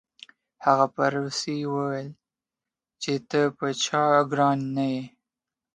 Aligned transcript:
هغه 0.65 0.85
په 0.95 1.03
روسي 1.15 1.57
وویل 1.73 2.09
چې 3.01 3.13
ته 3.29 3.41
په 3.57 3.67
چا 3.83 4.03
ګران 4.31 4.59
نه 4.75 4.85
یې 4.93 5.03